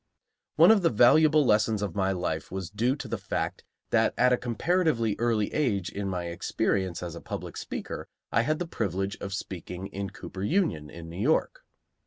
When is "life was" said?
2.11-2.71